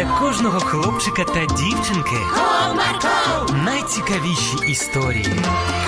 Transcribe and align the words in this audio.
для 0.00 0.18
кожного 0.18 0.60
хлопчика 0.60 1.24
та 1.24 1.46
дівчинки 1.46 2.16
Comarco, 2.34 3.64
найцікавіші 3.64 4.56
історії. 4.68 5.26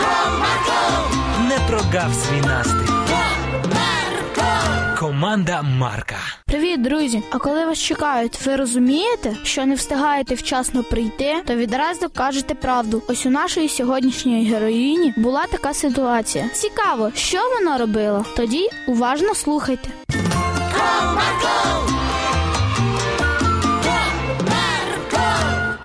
Comarco, 0.01 1.49
Не 1.49 1.59
прогав 1.69 2.15
свій 2.15 2.47
настрій. 2.47 2.93
Comarco. 3.09 4.99
Команда 4.99 5.63
Марка. 5.63 6.17
Привіт, 6.47 6.83
друзі! 6.83 7.23
А 7.31 7.39
коли 7.39 7.67
вас 7.67 7.79
чекають, 7.79 8.47
ви 8.47 8.57
розумієте, 8.57 9.37
що 9.43 9.67
не 9.67 9.75
встигаєте 9.75 10.35
вчасно 10.35 10.85
прийти, 10.85 11.35
то 11.47 11.55
відразу 11.55 12.09
кажете 12.09 12.55
правду. 12.55 13.03
Ось 13.09 13.27
у 13.27 13.31
нашої 13.31 13.69
сьогоднішньої 13.69 14.45
героїні 14.53 15.15
була 15.17 15.47
така 15.47 15.75
ситуація. 15.75 16.49
Цікаво, 16.49 17.11
що 17.15 17.39
вона 17.59 17.79
робила? 17.79 18.25
Тоді 18.37 18.69
уважно 18.87 19.35
слухайте. 19.35 19.89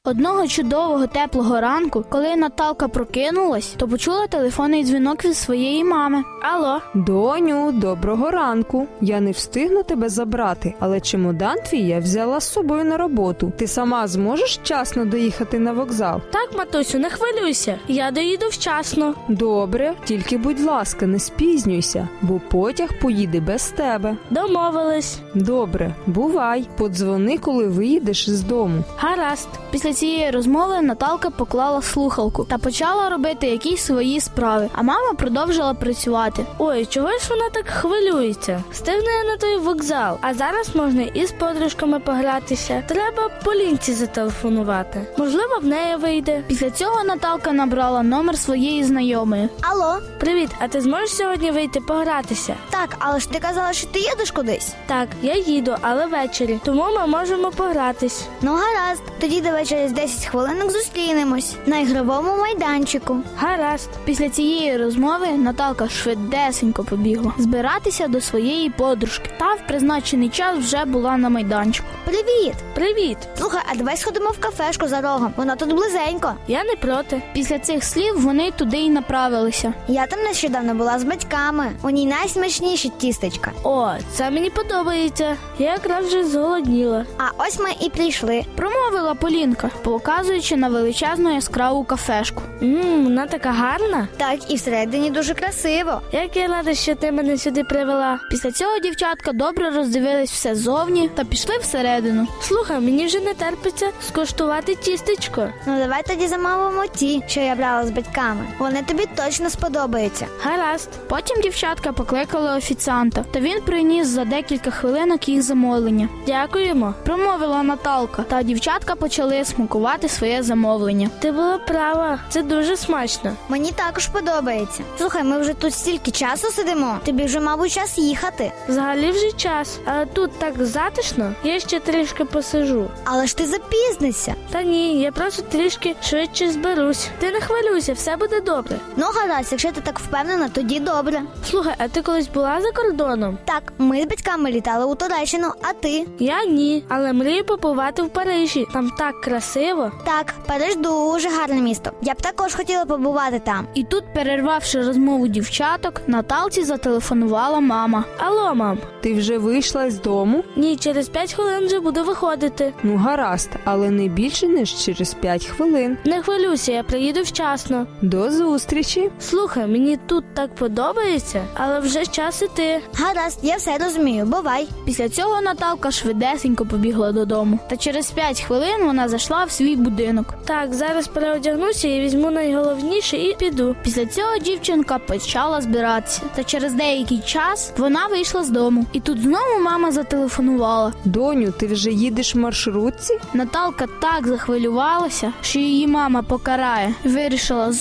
Одного 0.08 0.48
чудового 0.48 1.08
теплого 1.08 1.60
ранку, 1.60 2.06
коли 2.10 2.36
Наталка 2.36 2.88
прокинулась, 2.88 3.74
то 3.78 3.88
почула 3.88 4.28
телефонний 4.28 4.84
дзвінок 4.84 5.26
від 5.26 5.38
своєї 5.38 5.84
мами. 5.84 6.24
Алло, 6.42 6.82
Доню, 6.94 7.72
доброго 7.72 8.32
ранку. 8.32 8.88
Я 9.02 9.20
не 9.22 9.32
встигну 9.32 9.84
тебе 9.84 10.10
забрати, 10.10 10.74
але 10.80 11.00
чемодан 11.00 11.58
твій 11.70 11.80
я 11.82 12.00
взяла 12.00 12.40
з 12.40 12.52
собою 12.52 12.84
на 12.84 12.98
роботу. 12.98 13.52
Ти 13.58 13.68
сама 13.68 14.08
зможеш 14.08 14.60
вчасно 14.60 15.06
доїхати 15.06 15.60
на 15.60 15.72
вокзал? 15.72 16.22
Так, 16.32 16.58
матусю, 16.58 17.00
не 17.00 17.10
хвилюйся. 17.10 17.80
Я 17.88 18.12
доїду 18.12 18.46
вчасно. 18.48 19.14
Добре, 19.28 19.94
тільки 20.06 20.38
будь 20.38 20.62
ласка, 20.62 21.06
не 21.06 21.20
спізнюйся, 21.20 22.08
бо 22.22 22.42
потяг 22.52 22.90
поїде 23.02 23.40
без 23.40 23.70
тебе. 23.70 24.18
Домовились. 24.30 25.20
Добре, 25.34 25.96
бувай. 26.06 26.68
Подзвони, 26.78 27.38
коли 27.38 27.68
виїдеш 27.68 28.30
з 28.30 28.42
дому. 28.42 28.84
Гаразд. 28.98 29.50
Після 29.72 29.94
цієї 29.98 30.32
розмови 30.32 30.82
Наталка 30.82 31.30
поклала 31.30 31.82
слухалку 31.82 32.44
та 32.44 32.58
почала 32.58 33.10
робити 33.10 33.48
якісь 33.48 33.82
свої 33.86 34.20
справи. 34.22 34.70
А 34.76 34.82
мама 34.82 35.14
продовжила 35.14 35.74
працювати. 35.74 36.46
Ой, 36.58 36.86
чого 36.86 37.08
ж 37.12 37.18
вона 37.30 37.50
так 37.54 37.68
хвилюється? 37.68 38.64
Встигне 38.72 39.12
я 39.24 39.32
на 39.32 39.38
той 39.38 39.58
вокзал, 39.58 40.18
а 40.22 40.34
зараз 40.34 40.76
можна 40.76 41.02
і 41.02 41.26
з 41.26 41.32
подружками 41.32 42.00
погратися. 42.00 42.84
Треба 42.88 43.30
Полінці 43.46 43.94
зателефонувати. 43.94 45.08
Можливо, 45.18 45.60
в 45.62 45.66
неї 45.66 45.96
вийде. 45.96 46.44
Після 46.48 46.72
цього 46.72 47.04
Наталка 47.04 47.52
набрала 47.52 48.04
номер 48.04 48.38
своєї 48.38 48.84
знайомої. 48.84 49.50
Алло, 49.62 49.98
Привіт, 50.20 50.50
а 50.60 50.68
ти 50.68 50.82
зможеш 50.82 51.10
сьогодні 51.16 51.52
вийти 51.52 51.80
погратися? 51.80 52.56
так, 52.70 52.96
але 53.00 53.20
ж 53.20 53.30
ти 53.30 53.40
казала, 53.40 53.74
що 53.74 53.88
ти 53.88 54.00
їдеш 54.00 54.32
кудись. 54.32 54.74
Так, 54.86 55.08
я 55.22 55.36
їду, 55.36 55.76
але 55.82 56.06
ввечері, 56.06 56.60
тому 56.66 56.86
ми 57.00 57.08
можемо 57.08 57.52
погратись. 57.52 58.26
Ну 58.42 58.52
гаразд, 58.52 59.02
тоді 59.20 59.42
давай 59.42 59.66
через 59.88 59.92
10 59.92 60.26
хвилинок 60.26 60.72
зустрінемось 60.72 61.56
на 61.66 61.80
ігровому 61.80 62.38
майданчику. 62.38 63.18
Гаразд. 63.38 63.90
Після 64.06 64.30
цієї 64.30 64.78
розмови 64.78 65.28
Наталка 65.28 65.90
швидесенько 65.90 66.84
побігла 66.84 67.34
збиратися 67.38 68.08
до 68.08 68.22
своєї 68.22 68.70
подружки. 68.70 69.30
Та 69.40 69.54
в 69.54 69.68
призначений 69.68 70.30
час 70.30 70.58
вже 70.58 70.86
була 70.86 71.18
на 71.18 71.30
майданчику. 71.30 71.88
Привіт! 72.06 72.54
Привіт. 72.76 73.18
Слухай, 73.38 73.62
а 73.72 73.76
давай 73.76 73.98
сходимо 73.98 74.30
в 74.30 74.40
кафешку 74.40 74.88
за 74.88 75.02
рогом. 75.02 75.34
Вона 75.38 75.56
тут 75.56 75.74
близенько. 75.74 76.34
Я 76.48 76.64
не 76.64 76.76
проти. 76.76 77.22
Після 77.34 77.60
цих 77.60 77.84
слів 77.84 78.22
вони 78.22 78.52
туди 78.52 78.78
й 78.78 78.90
направилися. 78.90 79.74
Я 79.88 80.08
там 80.08 80.20
нещодавно 80.24 80.76
була 80.76 81.00
з 81.00 81.04
батьками. 81.04 81.72
У 81.84 81.90
ній 81.90 82.06
найсмачніші 82.06 82.90
тістечка. 82.98 83.52
О, 83.64 83.90
це 84.12 84.32
мені 84.32 84.50
подобається. 84.50 85.36
Я 85.60 85.72
якраз 85.72 86.06
вже 86.06 86.24
зголодніла. 86.24 87.06
А 87.18 87.44
ось 87.48 87.60
ми 87.60 87.70
і 87.82 87.90
прийшли. 87.90 88.46
Промовила 88.56 89.14
Полінка, 89.14 89.70
показуючи 89.84 90.56
на 90.56 90.70
величезну 90.70 91.34
яскраву 91.36 91.84
кафешку. 91.84 92.42
Ммм, 92.62 93.04
вона 93.04 93.28
така 93.28 93.52
гарна. 93.52 94.08
Так, 94.18 94.52
і 94.52 94.56
всередині 94.56 95.10
дуже 95.12 95.34
красиво. 95.34 96.02
Як 96.12 96.36
я 96.38 96.48
рада, 96.48 96.74
що 96.74 96.96
ти 96.96 97.12
мене 97.12 97.38
сюди 97.38 97.64
привела. 97.64 98.20
Після 98.30 98.52
цього 98.52 98.80
дівчатка 98.80 99.32
добре 99.32 99.70
роздивились 99.70 100.32
все 100.32 100.56
зовні 100.56 101.10
та 101.16 101.24
пішли 101.24 101.58
всередину. 101.58 102.28
Слухай, 102.42 102.80
мені 102.80 103.06
вже 103.06 103.20
не 103.20 103.34
терпиться 103.34 103.90
скуштувати 104.08 104.76
тістечко. 104.76 105.48
Ну 105.66 105.78
давай 105.78 106.04
тоді 106.08 106.28
замовимо 106.28 106.84
ті, 106.96 107.24
що 107.28 107.40
я 107.40 107.56
брала 107.56 107.86
з 107.86 107.92
батьками. 107.92 108.46
Вони 108.60 108.82
тобі 108.82 109.04
точно 109.16 109.50
сподобаються. 109.50 110.26
Гаразд. 110.44 110.90
Потім 111.08 111.42
дівчатка 111.42 111.92
покликали 111.92 112.58
офіціанта, 112.58 113.26
та 113.32 113.40
він 113.40 113.62
приніс 113.62 114.08
за 114.08 114.26
декілька 114.26 114.72
хвилинок 114.72 115.30
їх 115.30 115.42
замовлення. 115.42 116.10
Дякуємо. 116.28 116.94
Промовила 117.06 117.64
Наталка, 117.64 118.24
та 118.24 118.44
дівчатка 118.44 118.96
почали 118.96 119.46
смакувати 119.46 119.67
своє 120.08 120.44
замовлення. 120.44 121.10
Ти 121.20 121.32
була 121.32 121.58
права. 121.58 122.20
Це 122.30 122.42
дуже 122.42 122.78
смачно. 122.78 123.34
Мені 123.50 123.72
також 123.72 124.08
подобається. 124.08 124.84
Слухай, 124.98 125.24
ми 125.24 125.40
вже 125.40 125.54
тут 125.54 125.74
стільки 125.74 126.12
часу 126.12 126.52
сидимо. 126.52 126.98
Тобі 127.06 127.24
вже, 127.24 127.40
мабуть, 127.40 127.72
час 127.72 127.98
їхати. 127.98 128.52
Взагалі 128.68 129.12
вже 129.12 129.32
час, 129.32 129.80
але 129.86 130.06
тут 130.06 130.40
так 130.40 130.54
затишно. 130.66 131.34
Я 131.44 131.60
ще 131.60 131.80
трішки 131.80 132.26
посижу. 132.26 132.90
Але 133.04 133.28
ж 133.28 133.38
ти 133.38 133.46
запізнишся. 133.46 134.36
Та 134.52 134.64
ні, 134.64 135.02
я 135.02 135.12
просто 135.12 135.42
трішки 135.42 135.96
швидше 136.02 136.52
зберусь. 136.52 137.08
Ти 137.20 137.32
не 137.32 137.42
хвилюйся, 137.42 137.94
все 137.94 138.16
буде 138.16 138.42
добре. 138.42 138.76
Ну, 138.96 139.06
гаразд, 139.16 139.48
якщо 139.52 139.72
ти 139.72 139.82
так 139.82 140.00
впевнена, 140.00 140.50
тоді 140.50 140.80
добре. 140.80 141.22
Слухай, 141.50 141.74
а 141.78 141.88
ти 141.88 142.02
колись 142.02 142.28
була 142.28 142.62
за 142.62 142.72
кордоном? 142.72 143.38
Так, 143.46 143.74
ми 143.78 144.02
з 144.04 144.06
батьками 144.06 144.52
літали 144.52 144.86
у 144.86 144.96
Туреччину, 144.96 145.48
а 145.62 145.74
ти? 145.74 146.08
Я 146.20 146.46
ні, 146.46 146.84
але 146.88 147.14
мрію 147.14 147.44
побувати 147.46 148.02
в 148.02 148.10
Парижі. 148.10 148.66
Там 148.74 148.92
так 148.98 149.22
красиво. 149.22 149.57
Так, 150.06 150.34
Париж 150.48 150.76
дуже 150.76 151.30
гарне 151.30 151.62
місто. 151.62 151.92
Я 152.02 152.14
б 152.14 152.22
також 152.22 152.56
хотіла 152.56 152.86
побувати 152.86 153.40
там. 153.40 153.68
І 153.74 153.84
тут, 153.84 154.04
перервавши 154.14 154.82
розмову 154.82 155.28
дівчаток, 155.28 156.02
Наталці 156.08 156.64
зателефонувала 156.64 157.60
мама. 157.60 158.04
Алло, 158.18 158.56
мам. 158.56 158.80
Ти 159.02 159.14
вже 159.14 159.38
вийшла 159.38 159.92
з 159.92 160.02
дому? 160.02 160.44
Ні, 160.56 160.76
через 160.78 161.10
п'ять 161.10 161.34
хвилин 161.34 161.66
вже 161.66 161.80
буду 161.80 162.04
виходити. 162.04 162.74
Ну 162.84 162.98
гаразд, 162.98 163.50
але 163.66 163.90
не 163.90 164.08
більше 164.08 164.48
ніж 164.48 164.76
через 164.86 165.14
5 165.14 165.46
хвилин. 165.46 165.98
Не 166.06 166.22
хвилюйся, 166.22 166.72
я 166.72 166.84
приїду 166.84 167.22
вчасно. 167.22 167.88
До 168.02 168.32
зустрічі. 168.32 169.12
Слухай, 169.20 169.68
мені 169.68 169.98
тут 170.08 170.26
так 170.34 170.56
подобається, 170.56 171.44
але 171.54 171.80
вже 171.80 172.06
час 172.06 172.42
іти. 172.42 172.82
Гаразд, 172.94 173.40
я 173.44 173.56
все 173.56 173.78
розумію, 173.78 174.26
бувай. 174.26 174.68
Після 174.86 175.10
цього 175.10 175.42
Наталка 175.42 175.92
швидесенько 175.92 176.66
побігла 176.66 177.12
додому. 177.12 177.60
Та 177.70 177.78
через 177.78 178.12
п'ять 178.12 178.42
хвилин 178.42 178.86
вона 178.86 179.08
зайшла 179.10 179.37
в 179.46 179.52
свій 179.52 179.76
будинок. 179.76 180.34
Так, 180.46 180.74
зараз 180.74 181.08
переодягнуся 181.08 181.88
і 181.88 182.02
візьму 182.02 182.32
найголовніше 182.32 183.18
і 183.18 183.36
піду. 183.40 183.76
Після 183.84 184.06
цього 184.06 184.38
дівчинка 184.38 185.00
почала 185.00 185.62
збиратися. 185.62 186.22
Та 186.36 186.44
через 186.44 186.74
деякий 186.74 187.20
час 187.20 187.74
вона 187.78 188.08
вийшла 188.08 188.44
з 188.44 188.50
дому. 188.50 188.86
І 188.94 189.00
тут 189.00 189.22
знову 189.22 189.60
мама 189.64 189.92
зателефонувала. 189.92 190.94
Доню, 191.06 191.52
ти 191.52 191.68
вже 191.68 191.92
їдеш 191.92 192.36
в 192.36 192.38
маршрутці? 192.38 193.20
Наталка 193.34 193.88
так 194.02 194.28
захвилювалася, 194.28 195.34
що 195.42 195.60
її 195.60 195.88
мама 195.88 196.24
покарає. 196.24 196.94
Вирішила 197.04 197.72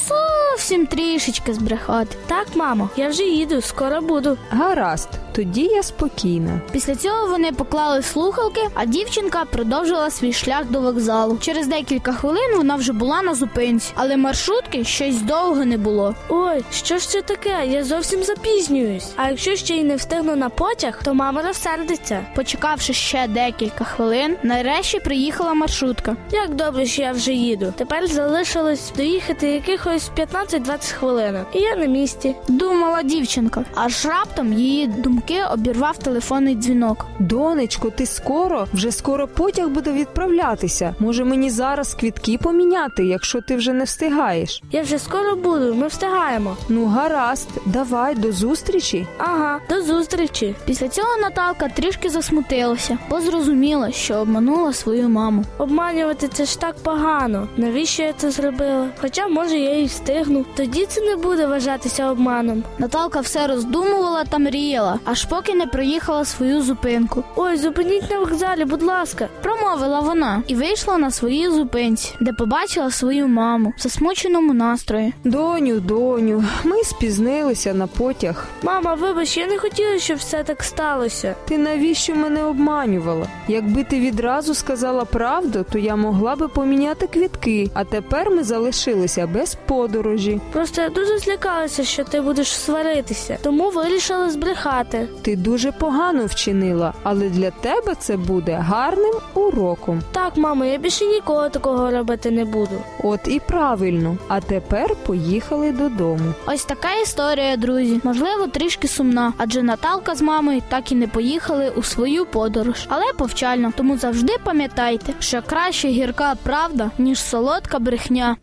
зовсім 0.57 0.87
трішечки 0.87 1.55
збрехати. 1.55 2.17
Так, 2.27 2.47
мамо, 2.55 2.91
я 2.97 3.09
вже 3.09 3.23
їду, 3.23 3.61
скоро 3.61 4.01
буду. 4.01 4.39
Гаразд, 4.51 5.09
тоді 5.33 5.63
я 5.63 5.83
спокійна. 5.83 6.61
Після 6.73 6.95
цього 6.95 7.27
вони 7.27 7.53
поклали 7.53 8.03
слухалки, 8.03 8.61
а 8.75 8.85
дівчинка 8.85 9.45
продовжила 9.45 10.11
свій 10.11 10.33
шлях 10.33 10.65
до 10.71 10.81
вокзалу. 10.81 11.39
Через 11.41 11.67
декілька 11.67 12.13
хвилин 12.13 12.57
вона 12.57 12.77
вже 12.77 12.93
була 12.93 13.23
на 13.23 13.35
зупинці, 13.35 13.93
але 13.95 14.17
маршрутки 14.17 14.85
щось 14.85 15.23
довго 15.23 15.65
не 15.65 15.79
було. 15.79 16.15
Ой, 16.29 16.65
що 16.73 16.99
ж 16.99 17.09
це 17.09 17.23
таке? 17.23 17.67
Я 17.67 17.85
зовсім 17.85 18.23
запізнююсь. 18.23 19.13
А 19.17 19.29
якщо 19.29 19.57
ще 19.57 19.75
й 19.75 19.85
не 19.85 19.97
встигну 19.97 20.37
на 20.37 20.49
потяг, 20.49 21.03
то 21.05 21.15
мама 21.15 21.43
розсердиться. 21.43 22.27
Почекавши 22.35 22.93
ще 22.93 23.29
декілька 23.29 23.85
хвилин, 23.85 24.37
нарешті 24.43 25.01
приїхала 25.01 25.55
маршрутка. 25.55 26.17
Як 26.33 26.55
добре, 26.55 26.87
що 26.87 27.03
я 27.03 27.13
вже 27.13 27.33
їду. 27.33 27.75
Тепер 27.77 28.07
залишилось 28.07 28.93
доїхати 28.97 29.49
якихось 29.49 30.11
15-20 30.47 30.93
хвилин. 30.93 31.37
І 31.53 31.59
я 31.61 31.77
на 31.77 31.87
місці. 31.87 32.35
Думала 32.49 33.03
дівчинка, 33.03 33.65
аж 33.75 34.07
раптом 34.07 34.53
її 34.53 34.87
думки 34.87 35.43
обірвав 35.53 35.99
телефонний 35.99 36.55
дзвінок. 36.55 37.07
Донечко, 37.19 37.91
ти 37.91 38.07
скоро? 38.07 38.67
Вже 38.73 38.93
скоро 38.93 39.29
потяг 39.29 39.69
буде 39.69 39.93
відправлятися. 39.93 40.95
Може 40.99 41.25
мені 41.25 41.51
зараз 41.51 41.95
квітки 41.95 42.39
поміняти, 42.39 43.05
якщо 43.05 43.41
ти 43.41 43.57
вже 43.57 43.73
не 43.73 43.85
встигаєш. 43.85 44.63
Я 44.73 44.83
вже 44.83 44.99
скоро 44.99 45.37
буду, 45.37 45.75
ми 45.75 45.87
встигаємо. 45.87 46.57
Ну, 46.69 46.87
гаразд, 46.87 47.49
давай 47.67 48.15
до 48.15 48.33
зустрічі. 48.33 49.07
Ага, 49.19 49.61
до 49.69 49.83
зустрічі. 49.83 50.55
Після 50.67 50.89
цього 50.89 51.17
Наталка 51.21 51.69
трішки 51.69 52.11
засмутилася, 52.11 52.99
бо 53.11 53.21
зрозуміла, 53.21 53.91
що 53.93 54.15
обманула 54.15 54.73
свою 54.73 55.09
маму. 55.09 55.45
Обманювати 55.59 56.29
це 56.29 56.45
ж 56.45 56.61
так 56.61 56.77
погано. 56.83 57.49
Навіщо 57.57 58.03
я 58.03 58.13
це 58.13 58.31
зробила? 58.31 58.89
Хоча, 59.01 59.29
може, 59.29 59.59
я 59.59 59.79
і 59.79 59.85
встигну. 59.85 60.36
Встигну. 60.37 60.45
Тоді 60.57 60.87
це 60.87 61.01
не 61.01 61.17
буде 61.17 61.47
вважатися 61.47 62.11
обманом. 62.11 62.63
Наталка 62.79 63.21
все 63.21 63.47
роздумувала 63.47 64.25
та 64.25 64.39
мріяла, 64.39 64.99
аж 65.05 65.25
поки 65.25 65.55
не 65.55 65.67
проїхала 65.67 66.25
свою 66.25 66.63
зупинку. 66.63 67.25
Ой, 67.37 67.57
зупиніть 67.57 68.11
на 68.11 68.19
вокзалі, 68.19 68.65
будь 68.65 68.83
ласка. 68.83 69.29
Промовила 69.43 70.01
вона 70.01 70.43
і 70.47 70.55
вийшла 70.55 70.99
на 70.99 71.11
своїй 71.11 71.49
зупинці, 71.51 72.15
де 72.21 72.33
побачила 72.33 72.91
свою 72.91 73.29
маму 73.29 73.73
в 73.79 73.81
засмученому 73.81 74.55
настрої. 74.55 75.15
Доню, 75.25 75.81
доню, 75.81 76.45
ми 76.65 76.83
спізнилися 76.83 77.75
на 77.75 77.87
потяг. 77.87 78.47
Мама, 78.63 78.95
вибач, 78.95 79.37
я 79.37 79.47
не 79.47 79.59
хотіла, 79.59 79.99
щоб 79.99 80.17
все 80.17 80.43
так 80.43 80.63
сталося. 80.63 81.35
Ти 81.49 81.59
навіщо 81.59 82.15
мене 82.15 82.45
обманювала? 82.45 83.27
Якби 83.49 83.85
ти 83.85 84.01
відразу 84.01 84.55
сказала 84.55 85.05
правду, 85.05 85.65
то 85.73 85.79
я 85.79 85.97
могла 85.97 86.37
би 86.37 86.49
поміняти 86.49 87.07
квітки, 87.07 87.71
а 87.75 87.85
тепер 87.85 88.31
ми 88.31 88.45
залишилися 88.45 89.27
без 89.27 89.55
подорожі. 89.67 90.26
Просто 90.53 90.83
я 90.83 90.89
дуже 90.89 91.19
злякалася, 91.19 91.85
що 91.85 92.05
ти 92.05 92.21
будеш 92.21 92.49
сваритися, 92.49 93.39
тому 93.43 93.71
вирішила 93.71 94.31
збрехати. 94.31 95.09
Ти 95.23 95.37
дуже 95.37 95.73
погано 95.73 96.27
вчинила, 96.27 96.95
але 97.03 97.29
для 97.29 97.51
тебе 97.51 97.95
це 97.95 98.17
буде 98.17 98.53
гарним 98.53 99.15
уроком. 99.35 100.03
Так, 100.13 100.37
мамо, 100.37 100.65
я 100.65 100.79
більше 100.79 101.05
ніколи 101.05 101.51
такого 101.51 101.91
робити 101.91 102.31
не 102.31 102.45
буду. 102.45 102.83
От 103.03 103.21
і 103.27 103.41
правильно. 103.41 104.17
А 104.29 104.41
тепер 104.41 104.97
поїхали 105.07 105.73
додому. 105.73 106.35
Ось 106.47 106.65
така 106.65 106.95
історія, 107.03 107.57
друзі. 107.57 108.01
Можливо, 108.05 108.47
трішки 108.47 108.89
сумна, 108.89 109.33
адже 109.37 109.63
Наталка 109.63 110.15
з 110.15 110.23
мамою 110.23 110.63
так 110.69 110.93
і 110.93 110.95
не 110.95 111.07
поїхали 111.07 111.73
у 111.77 111.83
свою 111.83 112.27
подорож, 112.27 112.87
але 112.89 113.05
повчально. 113.19 113.73
Тому 113.77 113.99
завжди 113.99 114.33
пам'ятайте, 114.45 115.13
що 115.19 115.43
краще 115.47 115.89
гірка 115.89 116.35
правда, 116.43 116.91
ніж 116.99 117.23
солодка 117.23 117.79
брехня. 117.79 118.37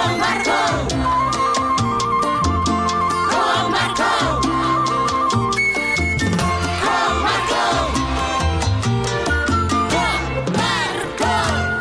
Комарко, 0.00 0.79